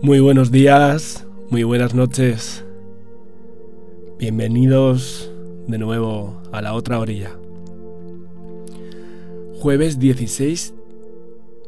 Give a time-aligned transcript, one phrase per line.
[0.00, 2.64] Muy buenos días, muy buenas noches.
[4.16, 5.28] Bienvenidos
[5.66, 7.36] de nuevo a la otra orilla.
[9.54, 10.72] Jueves 16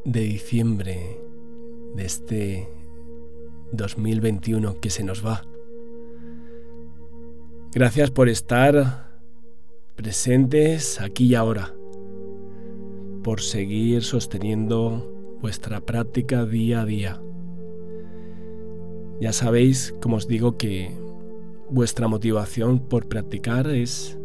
[0.05, 1.21] de diciembre
[1.97, 2.69] de este
[3.73, 5.43] 2021 que se nos va.
[7.73, 9.11] Gracias por estar
[9.97, 11.75] presentes aquí y ahora,
[13.25, 17.21] por seguir sosteniendo vuestra práctica día a día
[19.21, 20.91] ya sabéis, como os digo, que
[21.69, 24.19] vuestra motivación por practicar es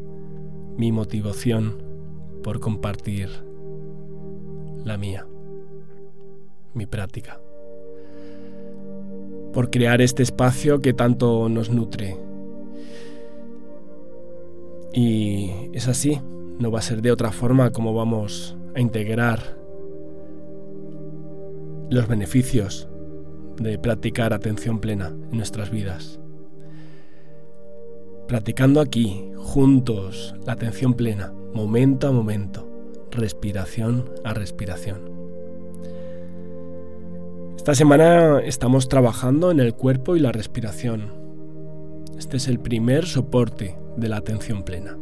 [0.78, 1.84] mi motivación
[2.44, 3.30] por compartir
[4.86, 5.28] la mía,
[6.74, 7.42] mi práctica,
[9.52, 12.18] por crear este espacio que tanto nos nutre.
[14.94, 16.22] Y es así,
[16.58, 19.58] no va a ser de otra forma como vamos a integrar
[21.90, 22.88] los beneficios
[23.58, 26.20] de practicar atención plena en nuestras vidas.
[28.28, 32.70] Practicando aquí, juntos, la atención plena, momento a momento,
[33.12, 35.16] respiración a respiración.
[37.56, 41.14] Esta semana estamos trabajando en el cuerpo y la respiración.
[42.18, 44.98] Este es el primer soporte de la atención plena.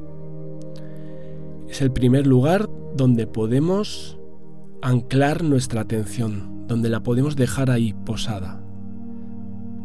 [1.69, 4.19] Es el primer lugar donde podemos
[4.81, 8.61] anclar nuestra atención, donde la podemos dejar ahí posada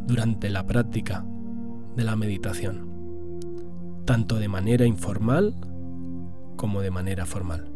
[0.07, 1.25] durante la práctica
[1.97, 2.89] de la meditación,
[4.05, 5.55] tanto de manera informal
[6.57, 7.69] como de manera formal.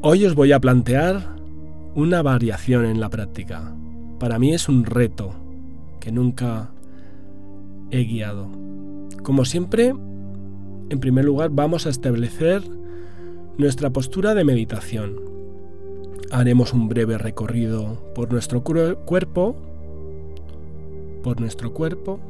[0.00, 1.36] Hoy os voy a plantear
[1.94, 3.74] una variación en la práctica.
[4.20, 5.34] Para mí es un reto
[5.98, 6.70] que nunca
[7.90, 8.48] he guiado.
[9.22, 12.62] Como siempre, en primer lugar vamos a establecer
[13.56, 15.16] nuestra postura de meditación,
[16.30, 19.56] Haremos un breve recorrido por nuestro cuerpo,
[21.22, 22.20] por nuestro cuerpo,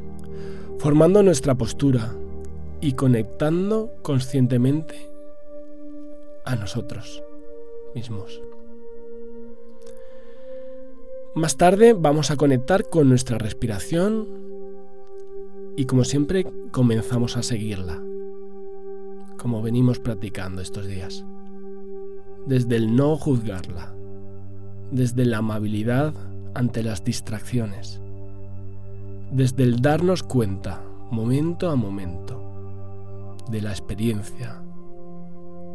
[0.78, 2.14] formando nuestra postura
[2.80, 5.10] y conectando conscientemente
[6.44, 7.22] a nosotros
[7.94, 8.40] mismos.
[11.34, 14.28] Más tarde vamos a conectar con nuestra respiración
[15.76, 18.02] y como siempre comenzamos a seguirla,
[19.38, 21.24] como venimos practicando estos días
[22.48, 23.92] desde el no juzgarla,
[24.90, 26.14] desde la amabilidad
[26.54, 28.00] ante las distracciones,
[29.30, 32.42] desde el darnos cuenta, momento a momento,
[33.50, 34.62] de la experiencia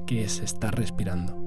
[0.07, 1.37] que es estar respirando.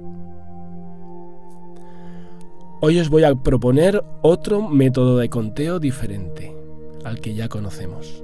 [2.81, 6.57] Hoy os voy a proponer otro método de conteo diferente
[7.05, 8.23] al que ya conocemos.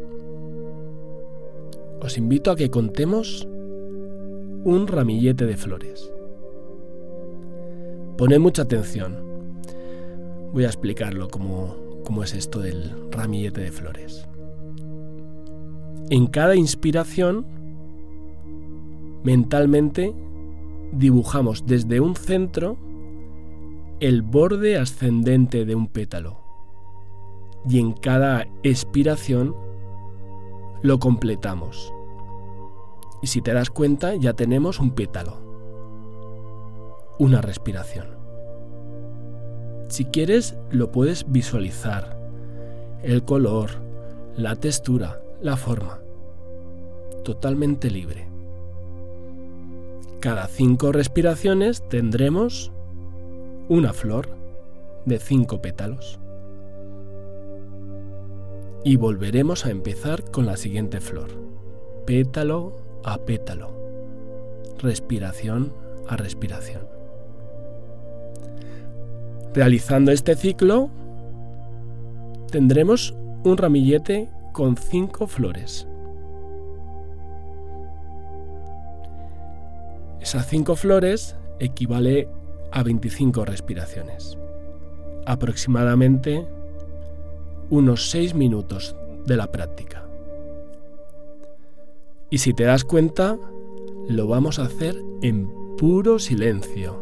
[2.00, 3.48] Os invito a que contemos
[4.64, 6.12] un ramillete de flores.
[8.16, 9.16] Poned mucha atención.
[10.52, 11.74] Voy a explicarlo cómo,
[12.04, 14.28] cómo es esto del ramillete de flores.
[16.10, 17.46] En cada inspiración,
[19.24, 20.14] mentalmente
[20.92, 22.76] dibujamos desde un centro
[23.98, 26.38] el borde ascendente de un pétalo
[27.66, 29.54] y en cada expiración
[30.82, 31.94] lo completamos.
[33.22, 35.41] Y si te das cuenta ya tenemos un pétalo
[37.18, 38.06] una respiración.
[39.88, 42.16] Si quieres, lo puedes visualizar.
[43.03, 43.70] El color,
[44.36, 46.00] la textura, la forma.
[47.24, 48.26] Totalmente libre.
[50.20, 52.72] Cada cinco respiraciones tendremos
[53.68, 54.28] una flor
[55.04, 56.18] de cinco pétalos.
[58.84, 61.28] Y volveremos a empezar con la siguiente flor.
[62.06, 63.72] Pétalo a pétalo.
[64.78, 65.72] Respiración
[66.08, 67.02] a respiración.
[69.54, 70.89] Realizando este ciclo,
[72.51, 73.15] tendremos
[73.45, 75.87] un ramillete con cinco flores.
[80.21, 82.28] Esas cinco flores equivale
[82.71, 84.39] a 25 respiraciones,
[85.27, 86.47] aproximadamente
[87.69, 88.97] unos 6 minutos
[89.27, 90.07] de la práctica.
[92.31, 93.37] Y si te das cuenta,
[94.09, 97.02] lo vamos a hacer en puro silencio,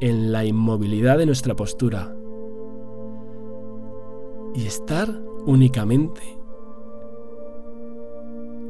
[0.00, 2.14] en la inmovilidad de nuestra postura.
[4.54, 5.08] Y estar
[5.46, 6.36] únicamente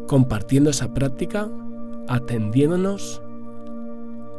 [0.07, 1.51] compartiendo esa práctica,
[2.09, 3.23] atendiéndonos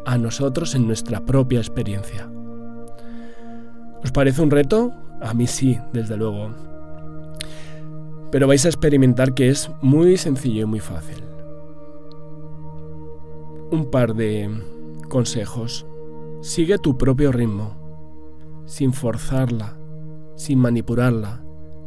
[0.06, 2.32] a nosotros en nuestra propia experiencia.
[4.04, 4.94] ¿Os parece un reto?
[5.22, 6.52] A mí sí, desde luego.
[8.32, 11.24] Pero vais a experimentar que es muy sencillo y muy fácil.
[13.72, 14.50] Un par de
[15.10, 15.86] consejos.
[16.42, 19.78] Sigue tu propio ritmo, sin forzarla,
[20.36, 21.44] sin manipularla,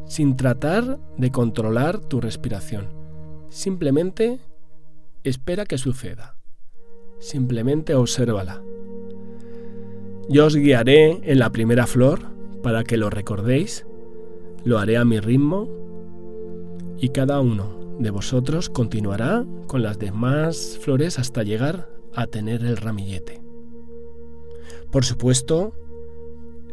[0.06, 2.88] sin tratar de controlar tu respiración.
[3.48, 4.40] Simplemente
[5.22, 6.36] espera que suceda.
[7.20, 8.60] Simplemente obsérvala.
[10.28, 12.20] Yo os guiaré en la primera flor
[12.62, 13.86] para que lo recordéis.
[14.64, 15.68] Lo haré a mi ritmo
[16.98, 22.76] y cada uno de vosotros continuará con las demás flores hasta llegar a tener el
[22.76, 23.39] ramillete.
[24.90, 25.72] Por supuesto,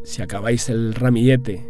[0.02, 1.64] si acabáis el ramillete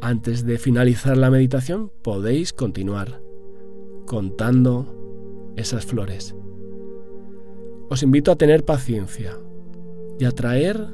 [0.00, 3.20] antes de finalizar la meditación, podéis continuar
[4.06, 6.34] contando esas flores
[7.90, 9.36] os invito a tener paciencia
[10.20, 10.86] y a traer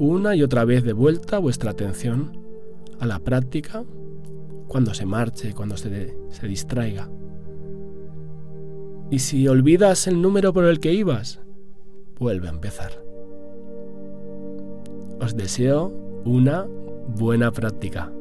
[0.00, 2.36] una y otra vez de vuelta vuestra atención
[2.98, 3.84] a la práctica
[4.66, 7.08] cuando se marche, cuando se, se distraiga.
[9.12, 11.40] Y si olvidas el número por el que ibas,
[12.18, 13.03] vuelve a empezar.
[15.20, 15.92] Os deseo
[16.24, 16.66] una
[17.08, 18.12] buena práctica,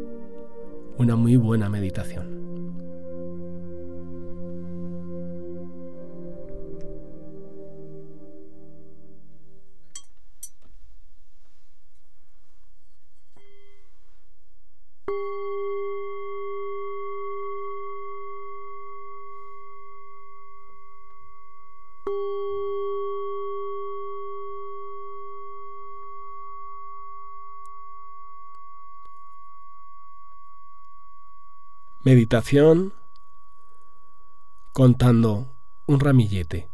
[0.98, 2.52] una muy buena meditación.
[32.05, 32.94] Meditación
[34.73, 36.69] contando un ramillete.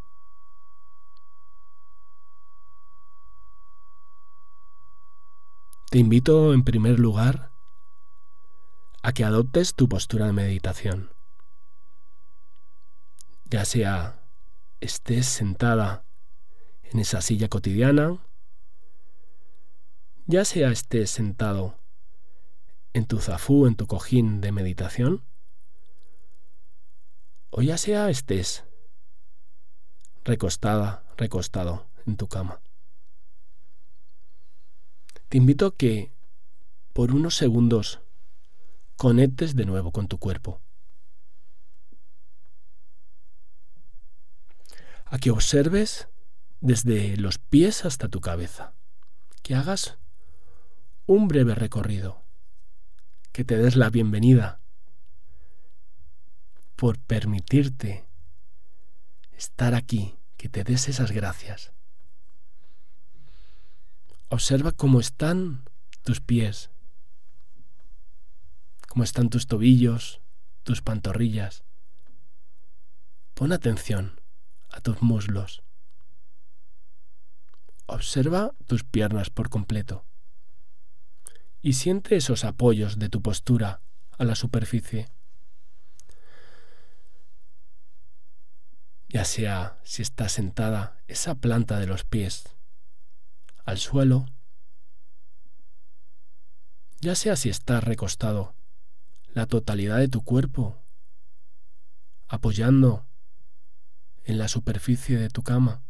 [5.92, 7.52] Te invito en primer lugar
[9.04, 11.14] a que adoptes tu postura de meditación.
[13.46, 14.24] Ya sea
[14.80, 16.06] estés sentada
[16.82, 18.18] en esa silla cotidiana,
[20.26, 21.79] ya sea estés sentado
[22.94, 25.24] en tu zafú, en tu cojín de meditación,
[27.52, 28.66] o ya sea estés
[30.24, 32.62] recostada, recostado en tu cama.
[35.30, 36.12] Te invito a que
[36.94, 38.02] por unos segundos
[38.98, 40.62] conectes de nuevo con tu cuerpo.
[45.06, 46.08] A que observes
[46.62, 48.74] desde los pies hasta tu cabeza.
[49.42, 49.98] Que hagas
[51.06, 52.24] un breve recorrido
[53.40, 54.60] que te des la bienvenida
[56.76, 58.06] por permitirte
[59.32, 61.72] estar aquí, que te des esas gracias.
[64.28, 65.64] Observa cómo están
[66.04, 66.70] tus pies,
[68.90, 70.20] cómo están tus tobillos,
[70.64, 71.64] tus pantorrillas.
[73.36, 74.20] Pon atención
[74.70, 75.64] a tus muslos.
[77.86, 80.09] Observa tus piernas por completo
[81.62, 83.82] y siente esos apoyos de tu postura
[84.18, 85.10] a la superficie.
[89.10, 92.56] Ya sea si estás sentada, esa planta de los pies
[93.66, 94.26] al suelo,
[97.02, 98.56] ya sea si estás recostado,
[99.34, 100.84] la totalidad de tu cuerpo
[102.28, 103.08] apoyando
[104.26, 105.82] en la superficie de tu cama.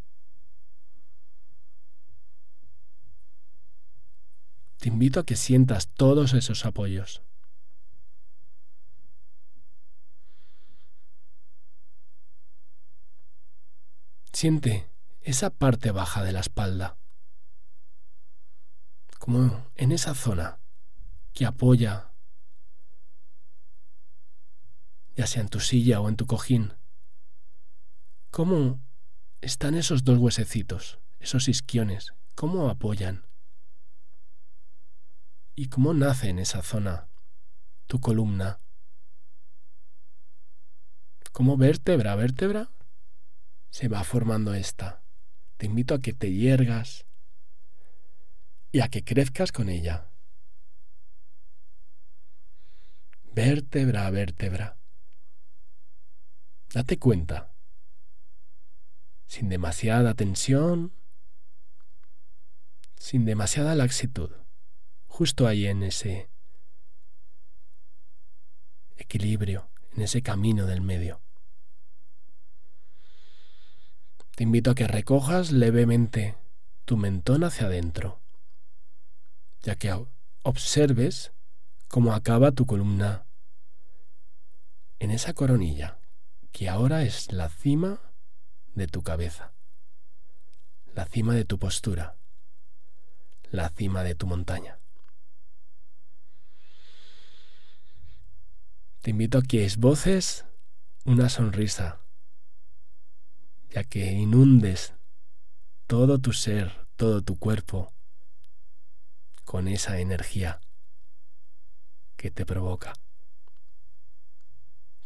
[4.80, 7.22] Te invito a que sientas todos esos apoyos.
[14.32, 14.90] Siente
[15.22, 16.96] esa parte baja de la espalda,
[19.18, 20.60] como en esa zona
[21.34, 22.14] que apoya,
[25.18, 26.74] ya sea en tu silla o en tu cojín.
[28.32, 28.80] ¿Cómo
[29.42, 32.14] están esos dos huesecitos, esos isquiones?
[32.36, 33.29] ¿Cómo apoyan?
[35.60, 37.10] ¿Y cómo nace en esa zona
[37.86, 38.62] tu columna?
[41.34, 42.72] ¿Cómo vértebra a vértebra
[43.70, 45.04] se va formando esta?
[45.58, 47.06] Te invito a que te hiergas
[48.72, 50.10] y a que crezcas con ella.
[53.34, 54.78] Vértebra a vértebra.
[56.74, 57.52] Date cuenta,
[59.28, 60.94] sin demasiada tensión,
[62.96, 64.39] sin demasiada laxitud,
[65.20, 66.30] justo ahí en ese
[68.96, 71.20] equilibrio, en ese camino del medio.
[74.38, 76.38] Te invito a que recojas levemente
[76.86, 78.22] tu mentón hacia adentro,
[79.62, 79.94] ya que
[80.44, 81.34] observes
[81.90, 83.26] cómo acaba tu columna
[85.00, 86.00] en esa coronilla,
[86.54, 88.00] que ahora es la cima
[88.74, 89.52] de tu cabeza,
[90.96, 92.16] la cima de tu postura,
[93.52, 94.79] la cima de tu montaña.
[99.02, 100.46] Te invito a que esboces
[101.06, 102.02] una sonrisa
[103.70, 104.94] ya que inundes
[105.88, 107.94] todo tu ser, todo tu cuerpo
[109.46, 110.60] con esa energía
[112.16, 112.94] que te provoca.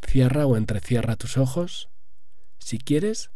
[0.02, 1.90] Cierra o entrecierra tus ojos.
[2.60, 3.32] Si quieres,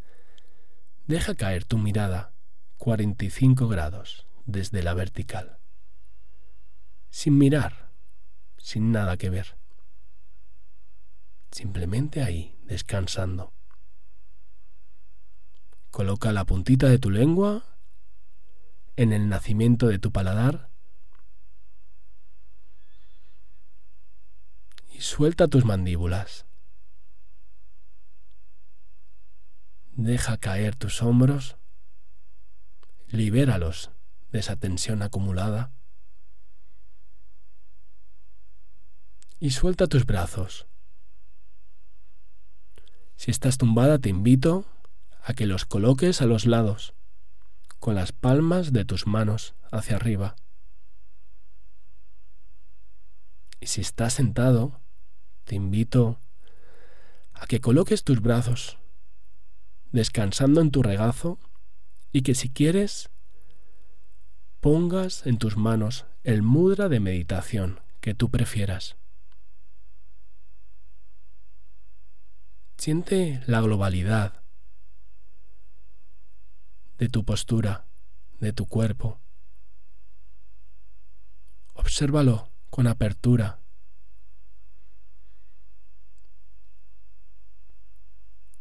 [1.05, 2.33] deja caer tu mirada
[2.77, 5.59] 45 grados desde la vertical,
[7.09, 7.91] sin mirar,
[8.57, 9.57] sin nada que ver,
[11.57, 13.51] simplemente ahí, descansando.
[15.89, 17.65] Coloca la puntita de tu lengua
[18.95, 20.69] en el nacimiento de tu paladar
[24.91, 26.45] y suelta tus mandíbulas.
[29.93, 31.57] Deja caer tus hombros,
[33.07, 33.89] libéralos
[34.31, 35.71] de esa tensión acumulada
[39.39, 40.67] y suelta tus brazos.
[43.17, 44.65] Si estás tumbada, te invito
[45.23, 46.93] a que los coloques a los lados,
[47.79, 50.35] con las palmas de tus manos hacia arriba.
[53.59, 54.79] Y si estás sentado,
[55.45, 56.19] te invito
[57.33, 58.77] a que coloques tus brazos,
[59.91, 61.39] descansando en tu regazo,
[62.11, 63.09] y que si quieres,
[64.61, 68.95] pongas en tus manos el mudra de meditación que tú prefieras.
[72.77, 74.43] Siente la globalidad
[76.97, 77.85] de tu postura,
[78.39, 79.19] de tu cuerpo.
[81.73, 83.59] Obsérvalo con apertura.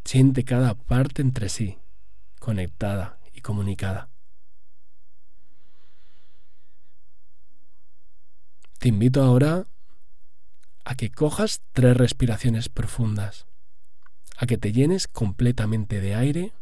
[0.04, 1.78] Siente cada parte entre sí,
[2.38, 4.08] conectada y comunicada.
[8.78, 9.66] Te invito ahora
[10.84, 13.46] a que cojas tres respiraciones profundas,
[14.36, 16.52] a que te llenes completamente de aire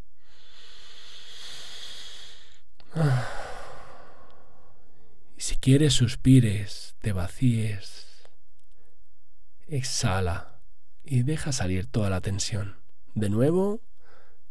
[5.36, 8.22] y si quieres suspires, te vacíes,
[9.66, 10.60] exhala
[11.02, 12.76] y deja salir toda la tensión.
[13.14, 13.82] De nuevo,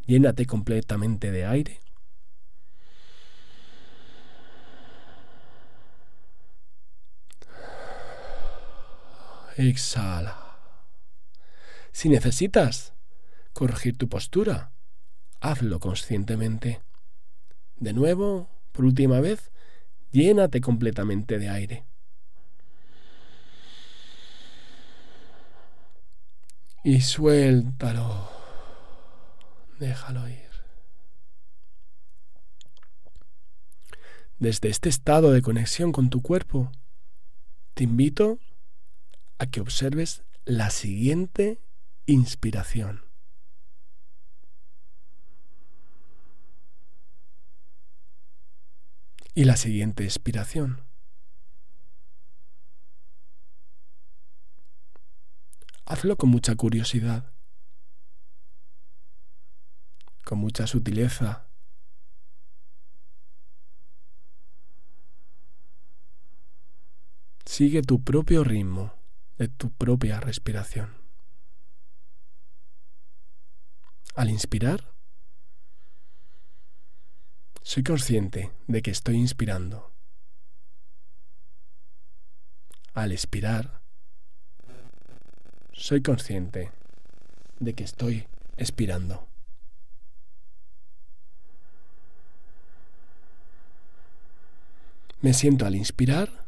[0.05, 1.79] llénate completamente de aire.
[9.55, 10.57] Exhala.
[11.91, 12.93] Si necesitas
[13.53, 14.71] corregir tu postura,
[15.39, 16.81] hazlo conscientemente.
[17.77, 19.51] De nuevo, por última vez,
[20.11, 21.85] llénate completamente de aire.
[26.83, 28.29] Y suéltalo.
[29.79, 30.43] Déjalo ir.
[34.39, 36.69] Desde este estado de conexión con tu cuerpo,
[37.75, 38.39] te invito
[39.37, 41.61] a que observes la siguiente
[42.05, 43.02] inspiración.
[49.35, 50.81] Y la siguiente expiración.
[55.85, 57.31] Hazlo con mucha curiosidad,
[60.23, 61.47] con mucha sutileza.
[67.45, 68.93] Sigue tu propio ritmo
[69.37, 70.95] de tu propia respiración.
[74.15, 74.92] Al inspirar,
[77.63, 79.89] soy consciente de que estoy inspirando.
[82.93, 83.81] Al expirar,
[85.71, 86.71] soy consciente
[87.59, 88.27] de que estoy
[88.57, 89.27] expirando.
[95.21, 96.45] Me siento al inspirar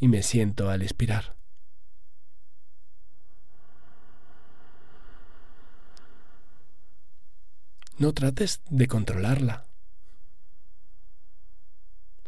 [0.00, 1.35] y me siento al expirar.
[7.98, 9.64] No trates de controlarla.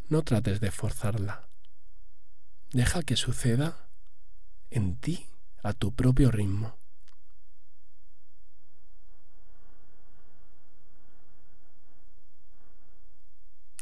[0.07, 1.47] No trates de forzarla.
[2.71, 3.87] Deja que suceda
[4.71, 5.27] en ti
[5.61, 6.75] a tu propio ritmo.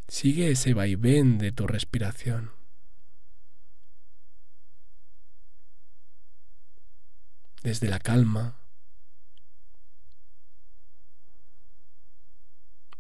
[0.10, 2.52] Sigue ese vaivén de tu respiración.
[7.64, 8.58] Desde la calma,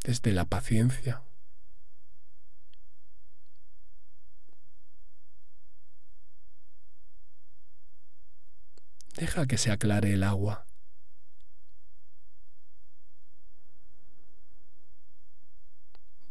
[0.07, 1.21] desde la paciencia.
[9.17, 10.65] Deja que se aclare el agua.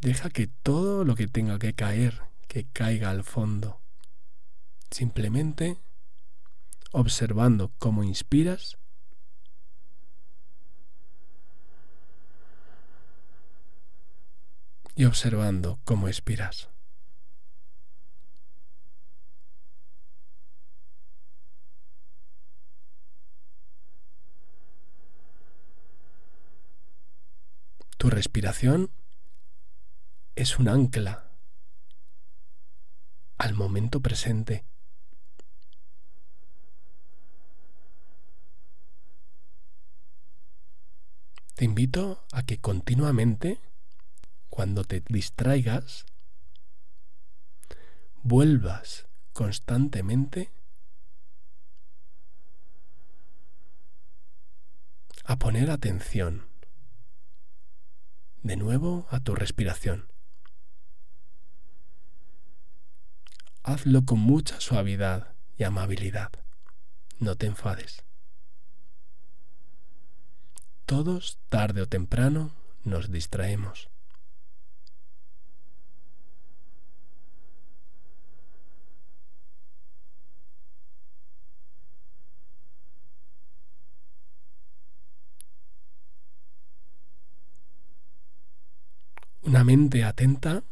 [0.01, 3.83] Deja que todo lo que tenga que caer, que caiga al fondo.
[4.91, 5.77] Simplemente
[6.93, 8.79] observando cómo inspiras
[14.97, 16.69] y observando cómo expiras.
[27.99, 28.91] Tu respiración
[30.35, 31.31] es un ancla
[33.39, 34.65] al momento presente.
[41.55, 43.61] Te invito a que continuamente,
[44.57, 46.07] cuando te distraigas,
[48.23, 50.51] vuelvas constantemente
[55.25, 56.49] a poner atención
[58.45, 60.11] de nuevo a tu respiración.
[63.63, 66.31] Hazlo con mucha suavidad y amabilidad.
[67.19, 68.07] No te enfades.
[70.87, 73.91] Todos, tarde o temprano, nos distraemos.
[89.57, 90.65] Una mente atenta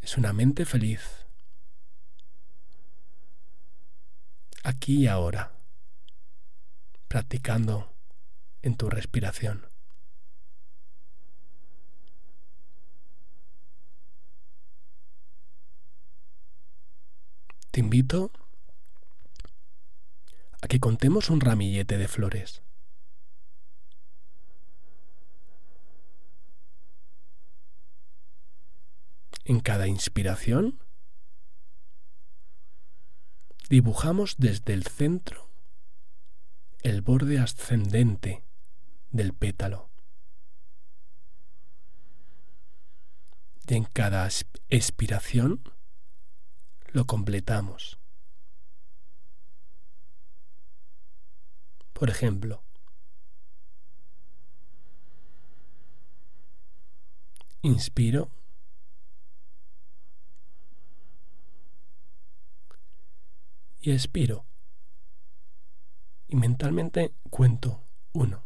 [0.00, 1.28] es una mente feliz.
[4.64, 5.52] Aquí y ahora,
[7.06, 7.94] practicando
[8.62, 9.68] en tu respiración.
[17.70, 18.32] Te invito
[20.60, 22.65] a que contemos un ramillete de flores.
[29.48, 30.80] En cada inspiración
[33.68, 35.48] dibujamos desde el centro
[36.82, 38.42] el borde ascendente
[39.12, 39.88] del pétalo.
[43.68, 44.28] Y en cada
[44.68, 45.62] expiración
[46.88, 48.00] lo completamos.
[51.92, 52.64] Por ejemplo,
[57.62, 58.28] inspiro
[63.86, 64.44] y expiro.
[66.26, 68.42] Y mentalmente cuento uno.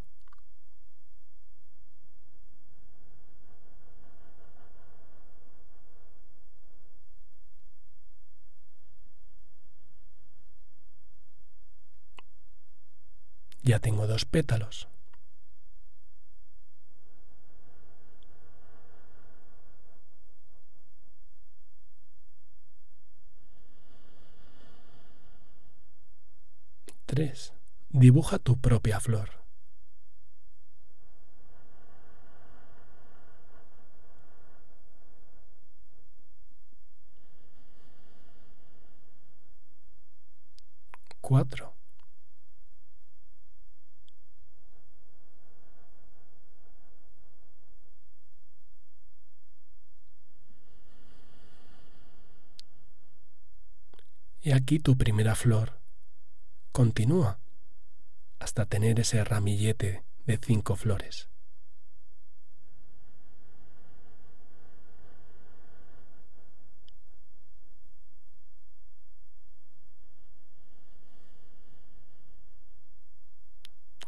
[13.62, 14.88] Ya tengo dos pétalos.
[27.88, 29.30] Dibuja tu propia flor.
[41.20, 41.74] Cuatro.
[54.42, 55.79] Y aquí tu primera flor.
[56.72, 57.38] Continúa
[58.38, 61.28] hasta tener ese ramillete de cinco flores.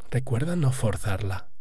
[0.09, 1.52] Recuerda no forzarla.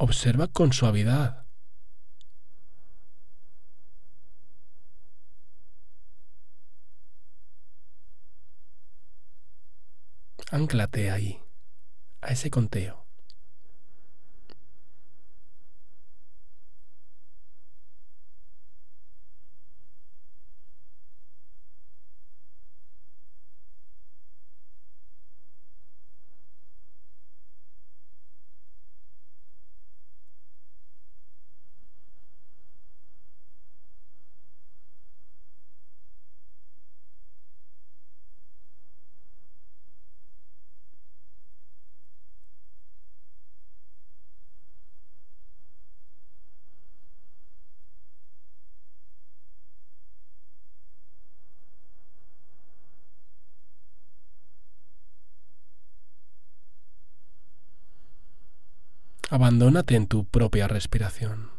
[0.00, 1.44] Observa con suavidad.
[10.52, 11.42] Anclate ahí,
[12.20, 13.07] a ese conteo.
[59.30, 61.57] Abandónate en tu propia respiración.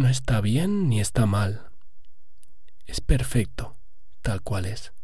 [0.00, 1.70] No está bien ni está mal.
[2.86, 3.76] Es perfecto,
[4.22, 4.94] tal cual es.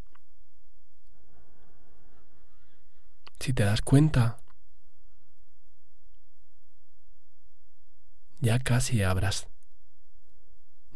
[3.38, 4.38] Si te das cuenta,
[8.40, 9.48] ya casi habrás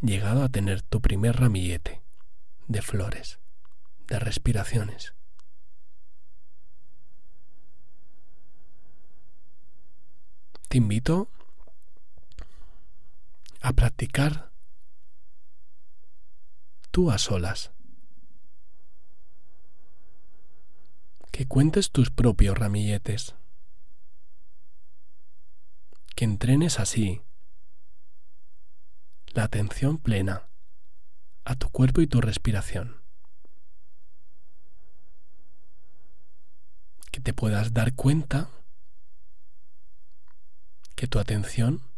[0.00, 2.00] llegado a tener tu primer ramillete
[2.68, 3.38] de flores,
[4.08, 5.12] de respiraciones.
[10.68, 11.28] Te invito
[13.60, 14.50] a practicar
[16.90, 17.72] tú a solas.
[21.30, 23.34] Que cuentes tus propios ramilletes.
[26.16, 27.22] Que entrenes así
[29.28, 30.48] la atención plena
[31.44, 33.00] a tu cuerpo y tu respiración.
[37.12, 38.50] Que te puedas dar cuenta
[40.94, 41.89] que tu atención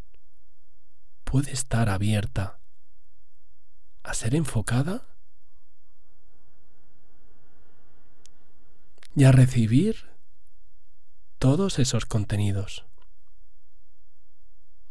[1.33, 2.61] puede estar abierta
[4.03, 5.09] a ser enfocada
[9.17, 10.11] y a recibir
[11.39, 12.85] todos esos contenidos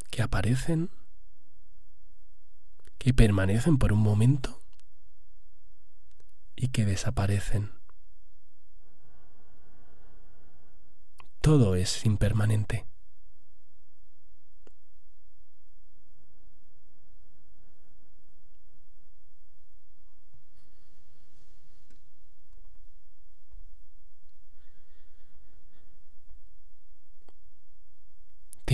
[0.10, 0.90] que aparecen,
[2.98, 4.64] que permanecen por un momento
[6.56, 7.72] y que desaparecen.
[11.40, 12.91] Todo es impermanente.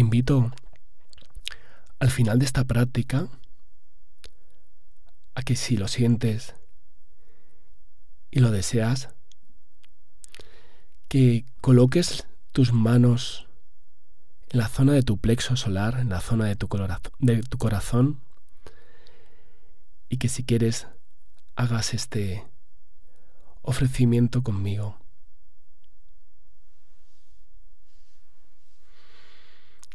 [0.07, 0.53] Invito
[1.99, 3.27] al final de esta práctica
[5.35, 6.55] a que si lo sientes
[8.31, 9.09] y lo deseas,
[11.09, 13.47] que coloques tus manos
[14.49, 16.69] en la zona de tu plexo solar, en la zona de tu,
[17.19, 18.21] de tu corazón,
[20.07, 20.87] y que si quieres
[21.57, 22.47] hagas este
[23.61, 24.97] ofrecimiento conmigo.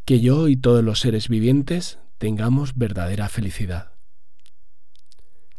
[0.04, 3.92] Que yo y todos los seres vivientes tengamos verdadera felicidad.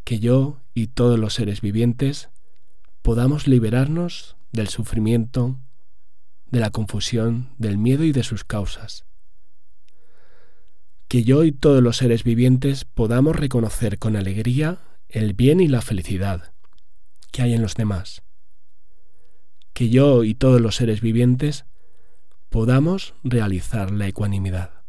[0.03, 2.29] Que yo y todos los seres vivientes
[3.01, 5.59] podamos liberarnos del sufrimiento,
[6.45, 9.05] de la confusión, del miedo y de sus causas.
[11.07, 15.81] Que yo y todos los seres vivientes podamos reconocer con alegría el bien y la
[15.81, 16.53] felicidad
[17.31, 18.23] que hay en los demás.
[19.73, 21.65] Que yo y todos los seres vivientes
[22.53, 24.82] podamos realizar la ecuanimidad.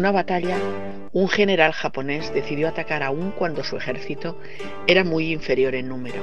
[0.00, 0.56] Una batalla,
[1.12, 4.38] un general japonés decidió atacar aún cuando su ejército
[4.86, 6.22] era muy inferior en número.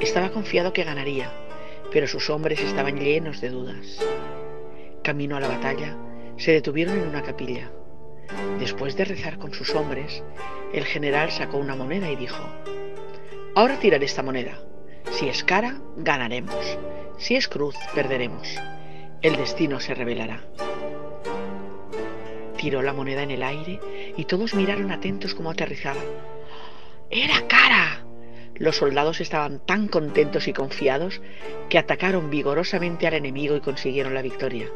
[0.00, 1.30] Estaba confiado que ganaría,
[1.92, 4.04] pero sus hombres estaban llenos de dudas.
[5.04, 5.96] Camino a la batalla,
[6.36, 7.70] se detuvieron en una capilla.
[8.58, 10.24] Después de rezar con sus hombres,
[10.74, 12.42] el general sacó una moneda y dijo,
[13.54, 14.58] Ahora tiraré esta moneda.
[15.12, 16.76] Si es cara, ganaremos.
[17.18, 18.48] Si es cruz, perderemos.
[19.20, 20.42] El destino se revelará.
[22.62, 23.80] Tiró la moneda en el aire
[24.16, 25.98] y todos miraron atentos como aterrizaba.
[27.10, 28.04] ¡Era cara!
[28.54, 31.20] Los soldados estaban tan contentos y confiados
[31.68, 34.68] que atacaron vigorosamente al enemigo y consiguieron la victoria.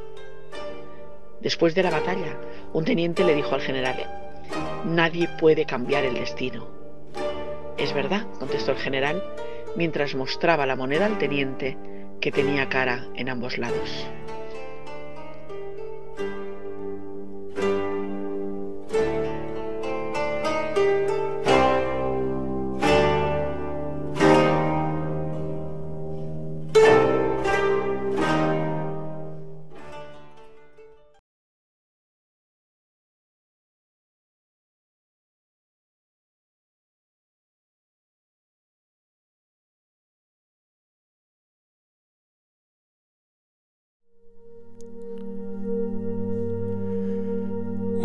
[1.41, 2.37] Después de la batalla,
[2.73, 4.43] un teniente le dijo al general,
[4.85, 6.67] Nadie puede cambiar el destino.
[7.79, 9.23] Es verdad, contestó el general,
[9.77, 11.79] mientras mostraba la moneda al teniente
[12.21, 14.09] que tenía cara en ambos lados.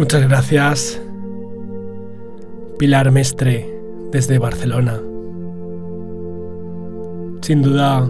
[0.02, 1.00] Muchas gracias,
[2.80, 3.72] Pilar Mestre,
[4.12, 5.00] desde Barcelona.
[7.44, 8.10] Sin duda,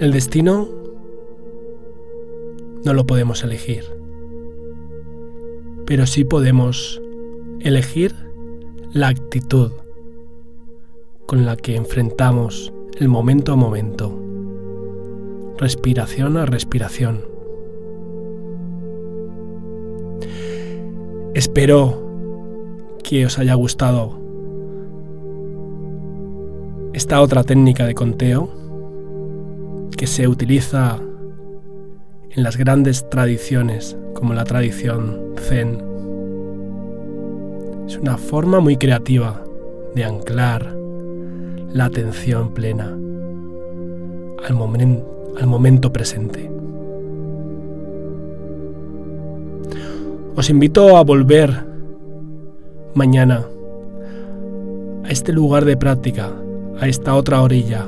[0.00, 0.68] el destino
[2.84, 3.84] no lo podemos elegir,
[5.86, 7.00] pero sí podemos
[7.60, 8.14] elegir
[8.92, 9.72] la actitud
[11.24, 14.14] con la que enfrentamos el momento a momento,
[15.56, 17.33] respiración a respiración.
[21.34, 22.00] Espero
[23.02, 24.16] que os haya gustado
[26.92, 28.48] esta otra técnica de conteo
[29.96, 31.00] que se utiliza
[32.30, 35.82] en las grandes tradiciones como la tradición zen.
[37.88, 39.42] Es una forma muy creativa
[39.96, 40.76] de anclar
[41.72, 42.96] la atención plena
[44.46, 46.53] al, momento presente.
[50.36, 51.64] Os invito a volver
[52.94, 53.46] mañana
[55.04, 56.32] a este lugar de práctica,
[56.80, 57.86] a esta otra orilla.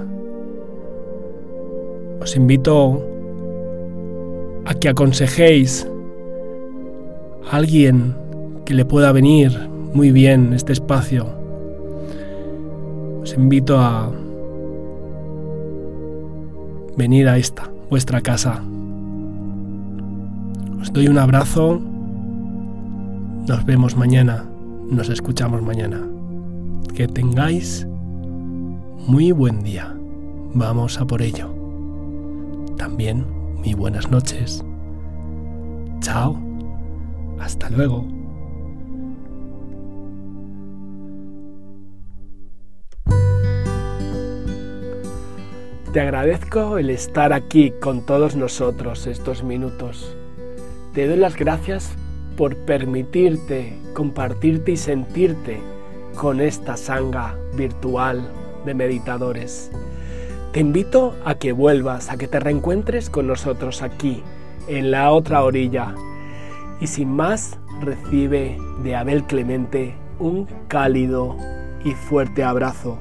[2.21, 3.03] Os invito
[4.65, 5.91] a que aconsejéis
[7.51, 8.15] a alguien
[8.65, 9.51] que le pueda venir
[9.93, 11.27] muy bien este espacio.
[13.23, 14.13] Os invito a
[16.97, 18.63] venir a esta, vuestra casa.
[20.81, 21.96] Os doy un abrazo
[23.47, 24.45] nos vemos mañana,
[24.91, 26.03] nos escuchamos mañana.
[26.95, 27.87] Que tengáis
[29.07, 29.95] muy buen día.
[30.55, 31.55] Vamos a por ello.
[32.77, 33.25] También
[33.59, 34.65] muy buenas noches.
[36.01, 36.41] Chao.
[37.39, 38.07] Hasta luego.
[45.93, 50.17] Te agradezco el estar aquí con todos nosotros estos minutos.
[50.95, 51.97] Te doy las gracias
[52.37, 55.59] por permitirte compartirte y sentirte
[56.15, 58.31] con esta sanga virtual
[58.65, 59.71] de meditadores.
[60.53, 64.23] Te invito a que vuelvas, a que te reencuentres con nosotros aquí,
[64.69, 65.95] en la otra orilla.
[66.81, 71.37] Y sin más, recibe de Abel Clemente un cálido
[71.85, 72.99] y fuerte abrazo